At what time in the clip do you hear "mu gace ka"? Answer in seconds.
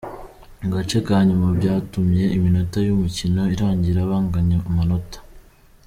0.59-1.17